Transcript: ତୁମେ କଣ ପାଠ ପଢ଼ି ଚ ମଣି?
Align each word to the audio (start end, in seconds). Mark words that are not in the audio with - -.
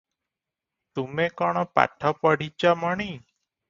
ତୁମେ 0.97 1.29
କଣ 1.43 1.65
ପାଠ 1.79 2.17
ପଢ଼ି 2.25 2.53
ଚ 2.65 2.77
ମଣି? 2.85 3.11